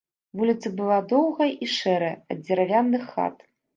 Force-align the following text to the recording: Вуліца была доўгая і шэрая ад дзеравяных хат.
Вуліца 0.39 0.69
была 0.79 0.95
доўгая 1.11 1.47
і 1.65 1.67
шэрая 1.75 2.11
ад 2.37 2.45
дзеравяных 2.49 3.03
хат. 3.13 3.37